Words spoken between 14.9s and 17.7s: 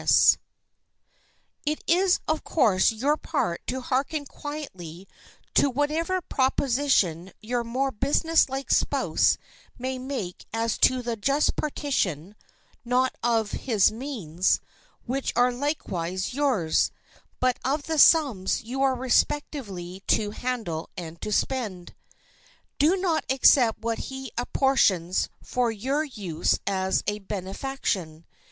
which are likewise yours, but